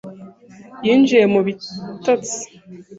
[0.85, 2.39] yinjiye mu bitotsi.